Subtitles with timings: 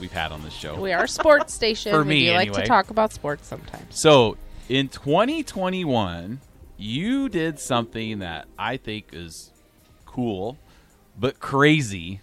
[0.00, 0.80] we've had on this show.
[0.80, 1.92] We are a sports station.
[1.92, 3.96] For we me, do like to talk about sports sometimes.
[3.98, 4.36] So,
[4.68, 6.40] in 2021,
[6.76, 9.50] you did something that I think is
[10.04, 10.58] cool,
[11.18, 12.20] but crazy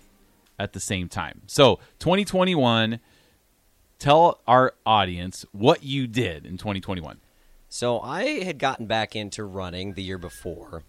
[0.59, 1.41] at the same time.
[1.47, 2.99] So, 2021,
[3.99, 7.19] tell our audience what you did in 2021.
[7.69, 10.83] So I had gotten back into running the year before.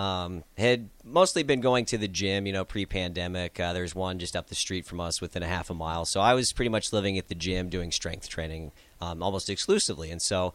[0.00, 3.60] Um, had mostly been going to the gym, you know, pre-pandemic.
[3.60, 6.06] Uh, there's one just up the street from us, within a half a mile.
[6.06, 10.10] So I was pretty much living at the gym, doing strength training um, almost exclusively.
[10.10, 10.54] And so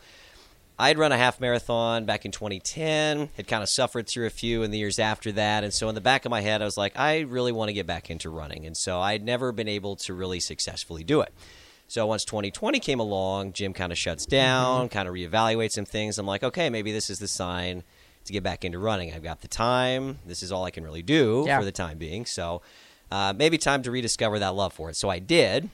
[0.80, 3.30] I had run a half marathon back in 2010.
[3.38, 5.64] Had kind of suffered through a few in the years after that.
[5.64, 7.74] And so in the back of my head, I was like, I really want to
[7.74, 8.66] get back into running.
[8.66, 11.32] And so I had never been able to really successfully do it.
[11.88, 16.18] So once 2020 came along, gym kind of shuts down, kind of reevaluates some things.
[16.18, 17.84] I'm like, okay, maybe this is the sign
[18.26, 19.14] to get back into running.
[19.14, 20.20] I've got the time.
[20.26, 21.60] This is all I can really do Yeah.
[21.60, 22.26] for the time being.
[22.26, 22.62] So
[23.12, 24.96] uh, maybe time to rediscover that love for it.
[24.96, 25.70] So I did.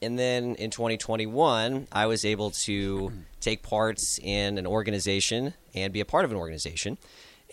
[0.00, 6.00] And then in 2021, I was able to take parts in an organization and be
[6.00, 6.98] a part of an organization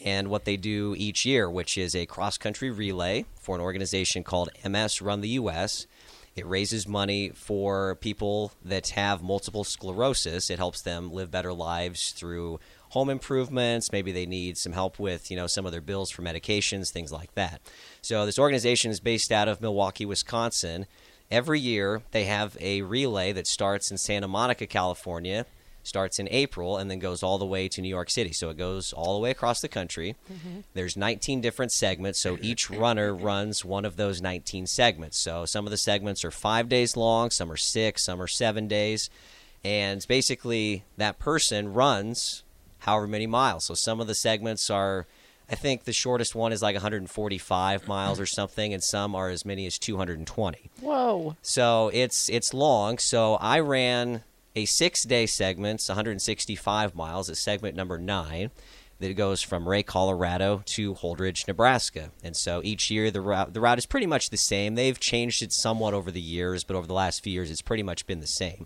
[0.04, 4.24] and what they do each year, which is a cross country relay for an organization
[4.24, 5.88] called MS Run the US.
[6.36, 10.50] It raises money for people that have multiple sclerosis.
[10.50, 13.94] It helps them live better lives through home improvements.
[13.94, 17.12] Maybe they need some help with, you know, some of their bills for medications, things
[17.12, 17.62] like that.
[18.02, 20.88] So this organization is based out of Milwaukee, Wisconsin.
[21.32, 25.46] Every year they have a relay that starts in Santa Monica, California,
[25.86, 28.34] starts in April and then goes all the way to New York City.
[28.34, 30.16] So it goes all the way across the country.
[30.32, 30.62] Mm-hmm.
[30.74, 35.18] There's 19 different segments, so each runner runs one of those 19 segments.
[35.18, 38.68] So some of the segments are 5 days long, some are 6, some are 7
[38.68, 39.10] days.
[39.64, 42.44] And basically that person runs
[42.80, 43.66] however many miles.
[43.66, 45.08] So some of the segments are
[45.50, 49.46] I think the shortest one is like 145 miles or something and some are as
[49.46, 50.72] many as 220.
[50.82, 51.36] Whoa.
[51.42, 52.98] So it's it's long.
[52.98, 54.24] So I ran
[54.56, 58.52] a six day segment, 165 miles, is segment number nine.
[59.00, 62.12] That goes from Wray, Colorado to Holdrege, Nebraska.
[62.24, 64.76] And so each year the route the route is pretty much the same.
[64.76, 67.84] They've changed it somewhat over the years, but over the last few years it's pretty
[67.84, 68.66] much been the same.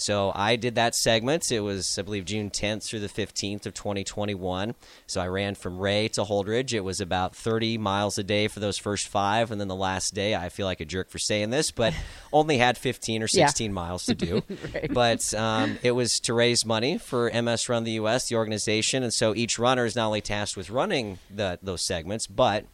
[0.00, 1.52] So I did that segment.
[1.52, 4.74] It was, I believe, June 10th through the 15th of 2021.
[5.06, 6.72] So I ran from Wray to Holdrege.
[6.72, 10.14] It was about 30 miles a day for those first five, and then the last
[10.14, 11.92] day, I feel like a jerk for saying this, but
[12.32, 13.46] only had 15 or Yeah.
[13.46, 14.42] 16 miles to do.
[14.74, 14.92] Right.
[14.92, 19.12] But um, it was to raise money for MS Run the US, the organization, and
[19.12, 22.64] so each runner is not only tasked with running the, those segments, but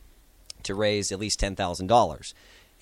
[0.65, 2.35] to raise at least ten thousand dollars.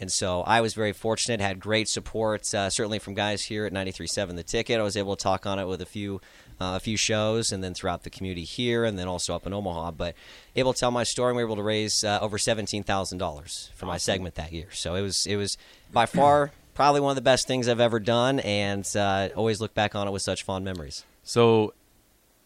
[0.04, 3.72] And so I was very fortunate, had great support, uh, certainly from guys here at
[3.72, 4.78] 93.7 The Ticket.
[4.78, 6.20] I was able to talk on it with a few,
[6.60, 9.54] uh, a few shows, and then throughout the community here, and then also up in
[9.54, 9.92] Omaha.
[9.92, 10.15] But
[10.56, 13.16] able to tell my story, and we were able to raise uh, over seventeen thousand
[13.16, 14.66] dollars for my segment that year.
[14.72, 15.56] So it was, it was
[15.91, 19.72] by far probably one of the best things I've ever done, and uh, always look
[19.72, 21.06] back on it with such fond memories.
[21.22, 21.72] So,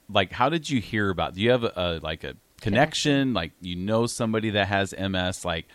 [0.08, 1.34] like, how did you hear about?
[1.34, 3.34] Do you have a, a like a connection?
[3.34, 5.44] Like, you know somebody that has MS?
[5.44, 5.66] Like,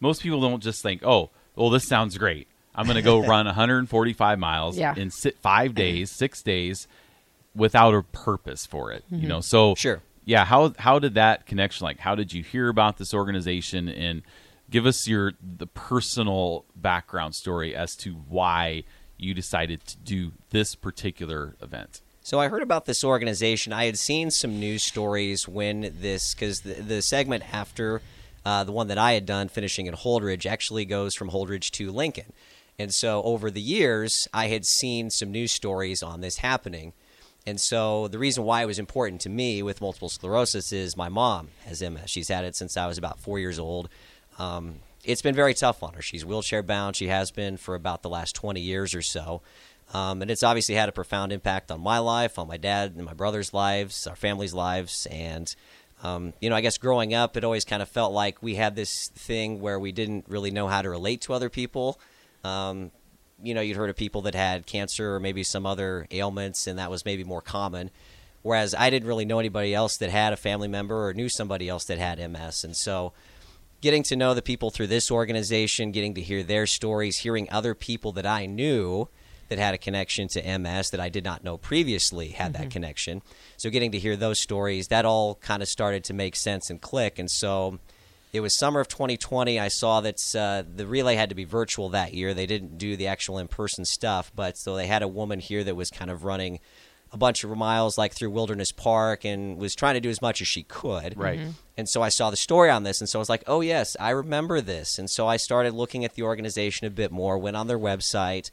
[0.00, 2.48] most people don't just think, "Oh, well, this sounds great.
[2.74, 4.94] I'm going to go run 145 miles Yeah.
[4.96, 5.76] in si- five mm-hmm.
[5.76, 6.86] days, six days,
[7.54, 9.42] without a purpose for it." You know, mm-hmm.
[9.42, 10.02] so Sure.
[10.24, 10.44] yeah.
[10.44, 11.84] How how did that connection?
[11.84, 13.88] Like, how did you hear about this organization?
[13.88, 14.22] And
[14.70, 18.84] give us your the personal background story as to why
[19.18, 22.02] you decided to do this particular event.
[22.26, 23.72] So I heard about this organization.
[23.72, 28.02] I had seen some news stories when this, because the, the segment after
[28.46, 31.90] uh, the one that I had done, finishing at Holdrege, actually goes from Holdrege to
[31.90, 32.32] Lincoln.
[32.78, 36.92] And so over the years, I had seen some news stories on this happening.
[37.44, 41.08] And so the reason why it was important to me with multiple sclerosis is my
[41.08, 42.08] mom has MS.
[42.08, 43.88] She's had it since I was about four years old.
[44.38, 46.02] Um, it's been very tough on her.
[46.02, 46.94] She's wheelchair bound.
[46.94, 49.42] She has been for about the last 20 years or so.
[49.92, 53.04] Um, and it's obviously had a profound impact on my life, on my dad and
[53.04, 55.08] my brother's lives, our family's lives.
[55.10, 55.52] And,
[56.02, 58.76] um, you know, I guess growing up, it always kind of felt like we had
[58.76, 61.98] this thing where we didn't really know how to relate to other people.
[62.44, 62.90] Um,
[63.42, 66.78] you know, you'd heard of people that had cancer or maybe some other ailments, and
[66.78, 67.90] that was maybe more common.
[68.42, 71.68] Whereas I didn't really know anybody else that had a family member or knew somebody
[71.68, 72.62] else that had MS.
[72.62, 73.12] And so,
[73.80, 77.74] getting to know the people through this organization, getting to hear their stories, hearing other
[77.74, 79.08] people that I knew
[79.48, 83.22] that had a connection to MS that I did not know previously had that connection.
[83.56, 86.80] So getting to hear those stories, that all kind of started to make sense and
[86.80, 87.18] click.
[87.18, 87.78] And so
[88.32, 89.58] it was summer of 2020.
[89.58, 92.34] I saw that uh, the relay had to be virtual that year.
[92.34, 95.74] They didn't do the actual in-person stuff, but so they had a woman here that
[95.76, 96.60] was kind of running
[97.12, 100.40] a bunch of miles like through Wilderness Park and was trying to do as much
[100.40, 101.16] as she could.
[101.16, 101.40] Right.
[101.76, 103.96] And so I saw the story on this, and so I was like, oh, yes,
[104.00, 104.98] I remember this.
[104.98, 108.50] And so I started looking at the organization a bit more, went on their website,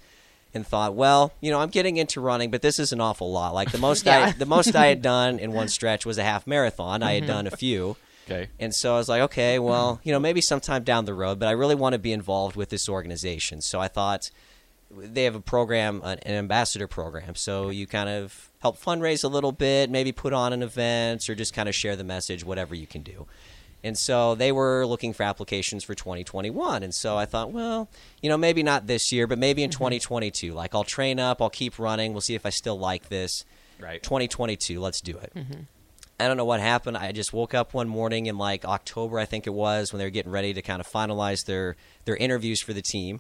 [0.54, 3.54] and thought, well, you know, I'm getting into running, but this is an awful lot.
[3.54, 6.46] Like the most I the most I had done in one stretch was a half
[6.48, 7.04] marathon.
[7.04, 7.32] I had mm-hmm.
[7.32, 7.98] done a few.
[8.26, 8.48] Okay.
[8.58, 11.50] And so I was like, okay, well, you know, maybe sometime down the road, but
[11.50, 13.60] I really want to be involved with this organization.
[13.60, 14.32] So I thought
[14.90, 17.36] they have a program, an an ambassador program.
[17.36, 21.36] So you kind of help fundraise a little bit, maybe put on an event or
[21.36, 23.28] just kind of share the message, whatever you can do.
[23.84, 26.84] And so they were looking for applications for 2021.
[26.84, 27.90] And so I thought, well,
[28.22, 29.78] you know, maybe not this year, but maybe in mm-hmm.
[29.78, 30.54] 2022.
[30.54, 33.44] Like I'll train up, I'll keep running, we'll see if I still like this.
[33.80, 34.02] Right.
[34.02, 35.34] 2022, let's do it.
[35.36, 35.62] Mm-hmm.
[36.20, 36.96] I don't know what happened.
[36.96, 40.06] I just woke up one morning in like October, I think it was, when they
[40.06, 41.76] were getting ready to kind of finalize their
[42.06, 43.20] their interviews for the team.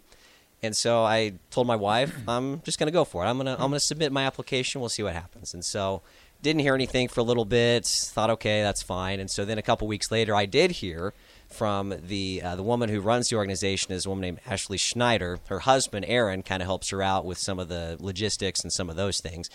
[0.61, 3.27] And so I told my wife, I'm just going to go for it.
[3.27, 4.79] I'm going to I'm going to submit my application.
[4.79, 5.53] We'll see what happens.
[5.53, 6.01] And so
[6.43, 7.85] didn't hear anything for a little bit.
[7.85, 9.19] Thought okay, that's fine.
[9.19, 11.13] And so then a couple weeks later, I did hear
[11.47, 15.39] from the uh, the woman who runs the organization is a woman named Ashley Schneider.
[15.47, 18.89] Her husband Aaron kind of helps her out with some of the logistics and some
[18.89, 19.49] of those things.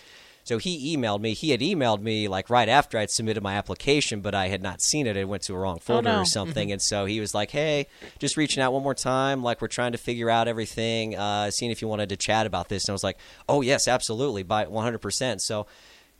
[0.45, 1.33] So he emailed me.
[1.33, 4.81] He had emailed me like right after I'd submitted my application, but I had not
[4.81, 5.15] seen it.
[5.15, 6.21] It went to a wrong folder no.
[6.21, 6.71] or something.
[6.71, 7.85] And so he was like, "Hey,
[8.17, 9.43] just reaching out one more time.
[9.43, 11.15] Like we're trying to figure out everything.
[11.15, 13.87] Uh, seeing if you wanted to chat about this." And I was like, "Oh yes,
[13.87, 15.67] absolutely, by 100%." So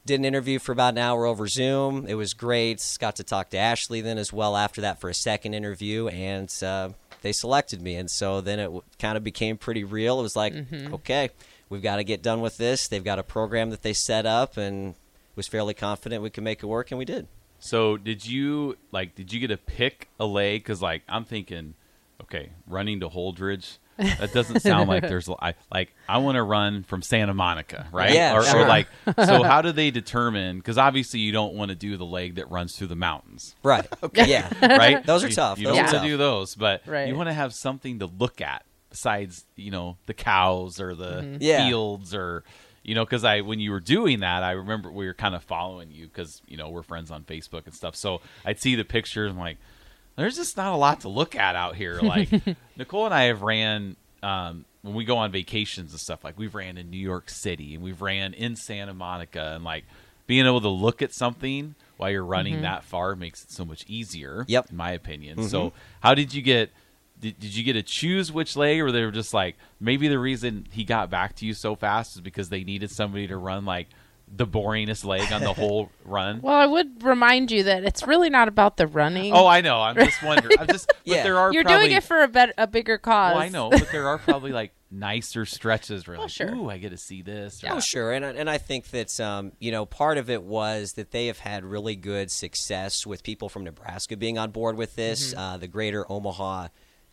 [0.05, 2.05] did an interview for about an hour over Zoom.
[2.07, 2.83] It was great.
[2.99, 6.51] Got to talk to Ashley then as well after that for a second interview, and
[6.63, 6.89] uh,
[7.21, 7.95] they selected me.
[7.95, 10.19] And so then it w- kind of became pretty real.
[10.19, 10.53] It was like,
[10.93, 11.29] okay,
[11.69, 12.87] we've got to get done with this.
[12.87, 14.95] They've got a program that they set up, and
[15.35, 17.27] was fairly confident we could make it work, and we did.
[17.59, 19.15] So did you like?
[19.15, 20.61] Did you get to pick a leg?
[20.63, 21.73] Because like I'm thinking,
[22.21, 23.77] okay, running to Holdrege.
[23.99, 28.13] That doesn't sound like there's I like I want to run from Santa Monica, right?
[28.13, 28.61] Yeah, or, sure.
[28.61, 28.87] or like
[29.25, 29.43] so.
[29.43, 30.57] How do they determine?
[30.57, 33.87] Because obviously you don't want to do the leg that runs through the mountains, Right.
[34.03, 34.27] Okay.
[34.27, 34.49] Yeah.
[34.77, 35.05] right?
[35.05, 35.59] Those are You- tough.
[35.59, 37.07] You Those don't want to do those, but Right.
[37.07, 41.09] you want to have something to look at besides you know the cows or the
[41.21, 41.37] Mm-hmm.
[41.41, 41.67] Yeah.
[41.67, 42.43] fields or
[42.83, 45.43] you know because I when you were doing that I remember we were kind of
[45.43, 47.95] following you because you know we're friends on Facebook and stuff.
[47.95, 49.31] So I'd see the pictures.
[49.31, 49.57] I'm like,
[50.19, 51.99] there's just not a lot to look at out here.
[52.09, 52.29] Like
[52.75, 53.95] Nicole and I have ran.
[54.21, 57.75] Um, when we go on vacations and stuff, like we've ran in New York City
[57.75, 59.85] and we've ran in Santa Monica, and like
[60.27, 63.83] being able to look at something while you're running that far makes it so much
[63.87, 64.45] easier.
[64.47, 64.71] Yep.
[64.71, 65.43] in my opinion.
[65.49, 66.71] So, how did you get?
[67.19, 70.19] Did, did you get to choose which leg, or they were just like maybe the
[70.19, 73.65] reason he got back to you so fast is because they needed somebody to run
[73.65, 73.87] like
[74.35, 76.41] the boringest leg on the whole run?
[76.41, 79.33] Well, I would remind you that it's really not about the running.
[79.33, 79.79] Oh, I know.
[79.79, 80.59] I'm just wondering.
[80.59, 80.91] I'm just.
[81.03, 81.17] Yeah.
[81.17, 83.33] But there are You're probably, doing it for a bet a bigger cause.
[83.35, 86.55] Well, I know, but there are probably like nicer stretches Really, Well, like, sure.
[86.55, 87.63] ooh, I get to see this.
[87.63, 90.43] or Oh, sure, and I- and I think that um, you know part of it
[90.43, 94.77] was that they have had really good success with people from Nebraska being on board
[94.77, 95.31] with this.
[95.31, 95.39] Mm-hmm.
[95.39, 96.67] Uh, the Greater Omaha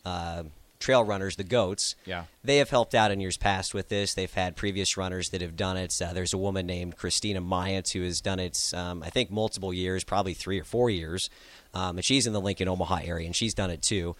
[0.05, 0.43] uh,
[0.79, 2.25] Trail Runners, the Goats, Yeah.
[2.45, 4.15] they have helped out in years past with this.
[4.15, 5.95] They've had previous runners that have done it.
[6.01, 9.73] Uh, there's a woman named Christina Myatt who has done it, um, I think, multiple
[9.73, 11.31] years, probably three or four years,
[11.75, 14.17] um, and she's in the Lincoln Omaha area, and she's done it too.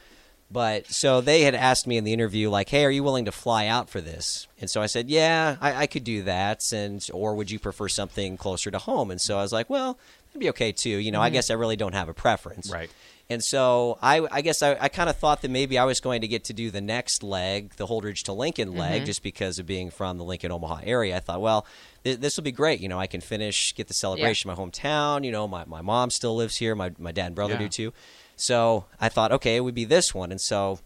[0.51, 3.33] But so they had asked me in the interview, like, "Hey, are you willing to
[3.33, 7.05] fly out for this?" And so I said, "Yeah, I, I could do that." And
[7.13, 9.11] or would you prefer something closer to home?
[9.11, 9.99] And so I was like, "Well,
[10.29, 12.71] that'd be okay too." You know, I guess I really don't have a preference.
[12.71, 12.91] Right.
[13.29, 16.21] And so I, I guess I, I kind of thought that maybe I was going
[16.21, 19.67] to get to do the next leg, the Holdrege to Lincoln leg, just because of
[19.67, 21.17] being from the Lincoln Omaha area.
[21.17, 21.67] I thought, well,
[22.05, 22.79] th- this will be great.
[22.79, 25.25] You know, I can finish, get the celebration in my hometown.
[25.25, 26.77] You know, my, my mom still lives here.
[26.77, 27.59] My, my dad and brother Yeah.
[27.61, 27.93] do too.
[28.37, 30.31] So I thought, okay, it would be this one.
[30.31, 30.79] And so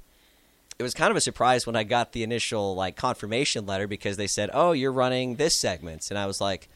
[0.78, 4.16] it was kind of a surprise when I got the initial like confirmation letter because
[4.16, 6.70] they said, "Oh, you're running this segment," and I was like,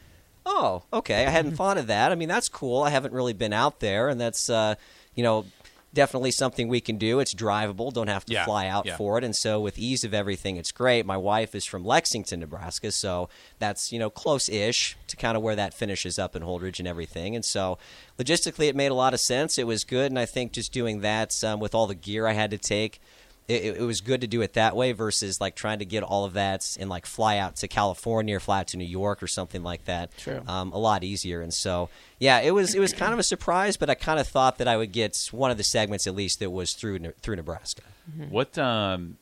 [0.45, 1.25] "Oh, okay.
[1.25, 2.11] I hadn't thought of that.
[2.11, 2.83] I mean, that's cool.
[2.83, 4.75] I haven't really been out there, and that's uh,
[5.15, 5.45] you know."
[5.93, 7.21] Definitely something we can do.
[7.21, 7.93] It's drivable.
[7.93, 8.97] Don't have to Yeah, fly out yeah.
[8.97, 9.23] for it.
[9.23, 11.05] And so, with ease of everything, it's great.
[11.05, 13.29] My wife is from Lexington, Nebraska, so
[13.59, 17.33] that's you know close-ish to kind of where that finishes up in Holdrege and everything.
[17.33, 17.77] And so,
[18.19, 19.57] logistically, it made a lot of sense.
[19.57, 22.33] It was good, and I think just doing that um, with all the gear I
[22.33, 22.99] had to take,
[23.47, 26.25] it, it was good to do it that way versus like trying to get all
[26.25, 29.27] of that and like fly out to California or fly out to New York or
[29.27, 30.17] something like that.
[30.17, 30.41] True.
[30.47, 31.41] Um, a lot easier.
[31.41, 34.27] And so, yeah, it was it was kind of a surprise, but I kind of
[34.27, 37.35] thought that I would get one of the segments at least that was through through
[37.35, 37.83] Nebraska.
[38.29, 39.17] What um,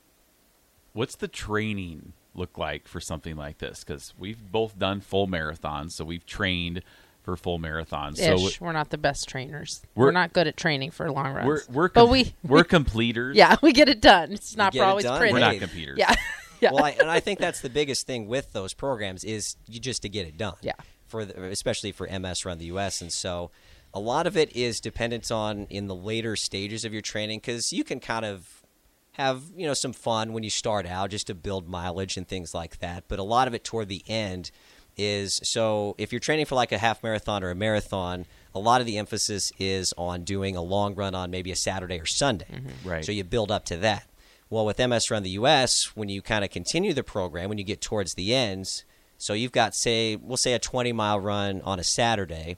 [0.93, 3.83] what's the training look like for something like this?
[3.83, 6.81] Because we've both done full marathons, so we've trained
[7.23, 8.17] for full marathons.
[8.17, 9.81] So we're not the best trainers.
[9.95, 11.47] We're- We're, not good at training for long runs.
[11.47, 13.35] we're we're but we we're completers.
[13.35, 14.31] yeah we get it done.
[14.33, 15.33] It's not get for always pretty.
[15.33, 15.59] we're not Hey.
[15.59, 15.97] computers.
[15.97, 16.13] Yeah.
[16.59, 16.71] yeah.
[16.73, 20.01] well, I, and I think that's the biggest thing with those programs is you just
[20.03, 20.55] to get it done.
[20.61, 20.73] Yeah.
[21.07, 23.01] For the, especially for MS around the U.S.
[23.01, 23.51] and so
[23.93, 27.71] a lot of it is dependent on in the later stages of your training because
[27.71, 28.63] you can kind of
[29.11, 32.53] have you know some fun when you start out just to build mileage and things
[32.55, 33.03] like that.
[33.07, 34.49] But a lot of it toward the end
[34.97, 38.81] is so if you're training for like a half marathon or a marathon, a lot
[38.81, 42.45] of the emphasis is on doing a long run on maybe a Saturday or Sunday.
[42.85, 43.03] Right.
[43.05, 44.07] So you build up to that.
[44.49, 47.63] Well, with MS Run the US, when you kind of continue the program, when you
[47.63, 48.83] get towards the ends,
[49.17, 52.57] so you've got say we'll say a 20 mile run on a Saturday.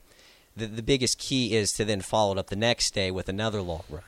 [0.56, 3.60] The, the biggest key is to then follow it up the next day with another
[3.60, 4.02] long run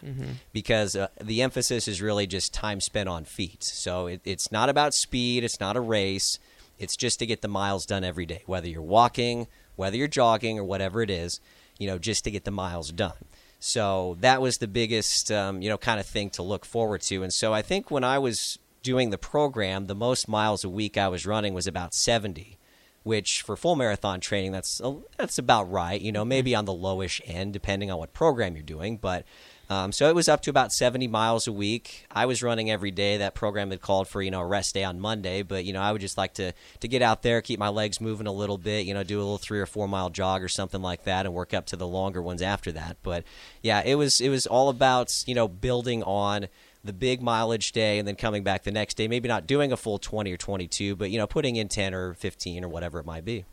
[0.53, 3.63] because uh, the emphasis is really just time spent on feet.
[3.63, 6.39] So it, it's not about speed, it's not a race.
[6.79, 10.59] It's just to get the miles done every day, whether you're walking, whether you're jogging,
[10.59, 11.41] or whatever it is,
[11.79, 13.25] you know, just to get the miles done.
[13.61, 17.23] So that was the biggest, um, you know, kind of thing to look forward to.
[17.23, 20.97] And so I think when I was doing the program, the most miles a week
[20.97, 22.57] I was running was about 70,
[23.03, 24.81] which for full marathon training, that's
[25.17, 26.01] that's about right.
[26.01, 28.97] You know, maybe on the lowish end, depending on what program you're doing.
[28.97, 29.25] But
[29.71, 32.07] um, so it was up to about 70 miles a week.
[32.11, 33.19] I was running every day.
[33.19, 35.83] That program had called for you know a rest day on Monday, but you know
[35.83, 38.59] I would just like to to get out there, keep my legs moving a little
[38.59, 38.87] bit.
[38.87, 41.35] You know, do a little three or four mile jog or something like that, and
[41.35, 42.97] work up to the longer ones after that.
[43.03, 43.25] But
[43.63, 46.49] yeah, it was it was all about you know building on
[46.85, 49.09] the big mileage day and then coming back the next day.
[49.09, 52.15] Maybe not doing a full 20 or 22, but you know putting in 10 or
[52.15, 53.45] 15 or whatever it might be.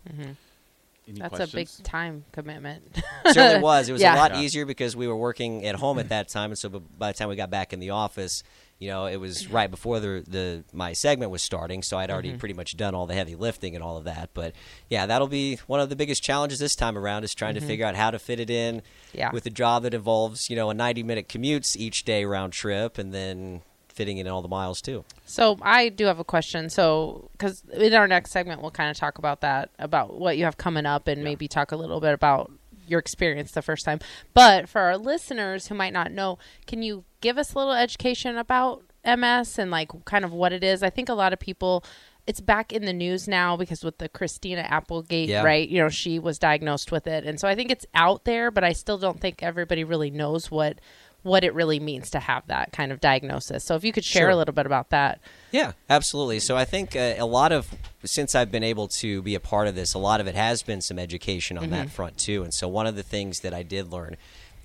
[1.07, 1.53] Any That's questions?
[1.53, 2.83] a big time commitment.
[3.27, 3.89] certainly was.
[3.89, 4.15] It was Yeah.
[4.15, 4.41] a lot Yeah.
[4.41, 7.29] easier because we were working at home at that time, and so by the time
[7.29, 8.41] we got back in the office,
[8.79, 12.29] you know, it was right before the the my segment was starting, so I'd already
[12.29, 12.39] mm-hmm.
[12.39, 14.31] pretty much done all the heavy lifting and all of that.
[14.33, 14.53] But
[14.89, 17.69] yeah, that'll be one of the biggest challenges this time around is trying to mm-hmm.
[17.69, 18.81] figure out how to fit it in
[19.13, 19.31] Yeah.
[19.31, 22.97] with a job that involves you know a 90 minute commutes each day round trip,
[22.97, 23.61] and then
[23.95, 25.03] fitting in all the miles too.
[25.25, 26.69] So I do have a question.
[26.69, 30.43] So because in our next segment we'll kind of talk about that, about what you
[30.43, 32.51] have coming up, and maybe talk a little bit about
[32.87, 33.99] your experience the first time.
[34.33, 36.37] But for our listeners who might not know,
[36.67, 40.63] can you give us a little education about MS and like kind of what it
[40.63, 40.83] is?
[40.83, 41.83] I think a lot of people.
[42.27, 45.43] It's back in the news now because with the Christina Applegate, Yeah.
[45.43, 45.69] right?
[45.69, 48.63] You know, she was diagnosed with it, and so I think it's out there, but
[48.63, 50.79] I still don't think everybody really knows what
[51.25, 53.65] what it really means to have that kind of diagnosis.
[53.65, 54.29] So if you could share Sure.
[54.29, 55.19] a little bit about that.
[55.51, 56.39] Yeah, absolutely.
[56.39, 57.67] So I think uh, a lot of
[58.03, 60.61] since I've been able to be a part of this, a lot of it has
[60.61, 62.43] been some education on that front too.
[62.43, 64.17] And so one of the things that I did learn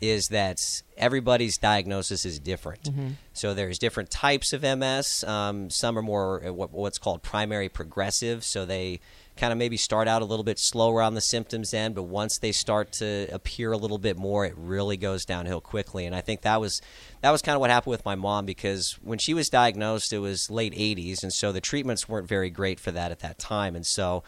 [0.03, 0.59] is that
[0.99, 2.89] everybody's diagnosis is different.
[3.33, 5.25] So there's different types of MS.
[5.25, 8.45] Um, some are more uh, what, what's called primary progressive.
[8.45, 9.01] So they
[9.41, 12.39] kind of maybe start out a little bit slower on the symptoms end, but once
[12.39, 16.05] they start to appear a little bit more, it really goes downhill quickly.
[16.05, 16.83] And I think that was
[17.23, 20.19] that was kind of what happened with my mom because when she was diagnosed, it
[20.19, 23.75] was late 80s, and so the treatments weren't very great for that at that time.
[23.75, 24.23] And so,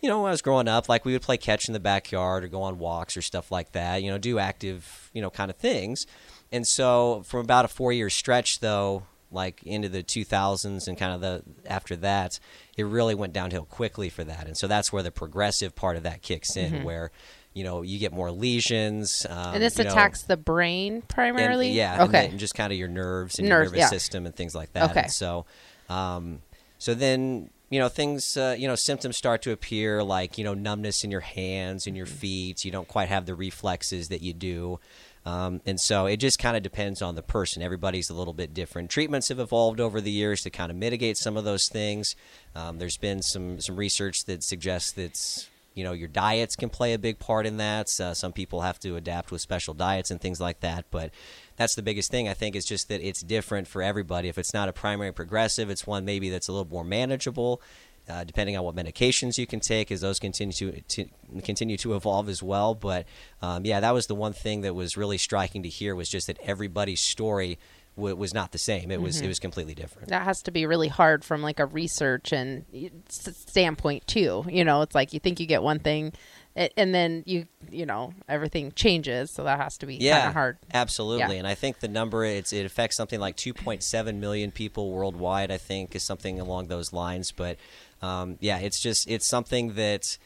[0.00, 2.42] you know, when I was growing up, like we would play catch in the backyard
[2.42, 4.02] or go on walks or stuff like that.
[4.02, 6.06] You know, do active, you know, kind of things.
[6.50, 11.20] And so, from about a four-year stretch, though, like into the 2000s and kind of
[11.20, 12.38] the after that,
[12.76, 14.46] it really went downhill quickly for that.
[14.46, 17.10] And so that's where the progressive part of that kicks in, where
[17.52, 19.26] you know you get more lesions.
[19.28, 21.70] Um, And this you know, attacks the brain and- primarily.
[21.70, 22.28] yeah, and Okay.
[22.28, 23.88] then just kind of your nerves and Nerves, your nervous yeah.
[23.98, 24.90] system and things like that.
[24.90, 25.02] Okay.
[25.02, 25.46] And so,
[25.88, 26.42] um,
[26.78, 30.54] so then you know things, uh, you know, symptoms start to appear like you know
[30.54, 32.16] numbness in your hands and your Mm-hmm.
[32.16, 32.64] feet.
[32.64, 34.80] You don't quite have the reflexes that you do.
[35.26, 37.62] Um, and so it just kind of depends on the person.
[37.62, 38.90] Everybody's a little bit different.
[38.90, 42.14] Treatments have evolved over the years to kind of mitigate some of those things.
[42.54, 46.92] Um, there's been some some research that suggests that you know your diets can play
[46.92, 47.88] a big part in that.
[47.98, 50.84] Uh, some people have to adapt with special diets and things like that.
[50.90, 51.10] But
[51.56, 54.28] that's the biggest thing I think is just that it's different for everybody.
[54.28, 57.62] If it's not a primary progressive, it's one maybe that's a little more manageable.
[58.06, 61.06] Uh, depending on what medications you can take, as those continue to, to
[61.42, 62.74] continue to evolve as well.
[62.74, 63.06] But
[63.40, 66.26] um, yeah, that was the one thing that was really striking to hear was just
[66.26, 67.58] that everybody's story
[67.96, 68.90] w- was not the same.
[68.90, 70.08] It was it was completely different.
[70.08, 72.66] that has to be really hard from like a research and
[73.08, 74.44] standpoint too.
[74.48, 76.12] You know, it's like you think you get one thing,
[76.54, 79.30] and then you you know everything changes.
[79.30, 80.58] So that has to be yeah, kind of hard.
[80.72, 81.38] Absolutely, Yeah.
[81.38, 85.50] and I think the number it's it affects something like 2.7 million people worldwide.
[85.50, 87.32] I think is something along those lines.
[87.32, 87.56] But
[88.04, 90.18] um, yeah, it's just it's something that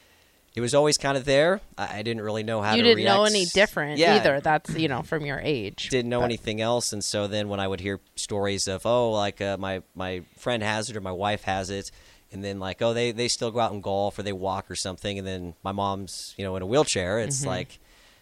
[0.54, 1.61] it was always kind of there.
[1.76, 4.40] I, I didn't really know how You to didn't know any different Yeah, either.
[4.40, 5.88] That's you know from your age.
[5.90, 9.11] didn't know But- anything else and so then when i would hear stories of oh
[9.12, 11.90] like uh, my my friend has it or my wife has it
[12.32, 14.75] and then like oh they they still go out and golf or they walk or
[14.76, 17.20] something, and then my mom's you know in a wheelchair.
[17.20, 17.78] It's like,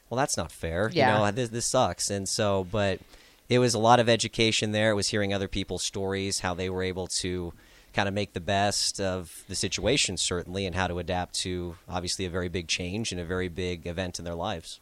[0.08, 0.90] well, that's not fair.
[0.92, 1.18] Yeah.
[1.18, 2.08] You know, this this sucks.
[2.10, 3.00] And so, but
[3.48, 4.90] it was a lot of education there.
[4.90, 7.52] It was hearing other people's stories, how they were able to
[7.96, 12.26] kind of make the best of the situation, certainly, and how to adapt to obviously
[12.26, 14.78] a very big change and a very big event in their lives.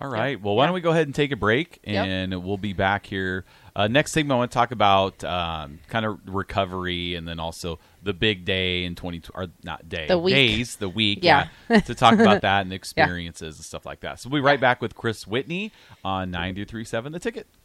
[0.00, 0.40] All right.
[0.40, 2.06] Well, why don't we go ahead and take a break, Yep.
[2.06, 3.44] and we'll be back here.
[3.74, 7.80] Uh, next segment, I want to talk about um, kind of recovery, and then also
[8.04, 10.34] the big day in twenty or not day The week.
[10.34, 11.48] days, the week, Yeah.
[11.68, 14.20] to talk about that and experiences and stuff like that.
[14.20, 15.72] So we'll be right back with Chris Whitney
[16.04, 17.48] on ninety three seven The Ticket.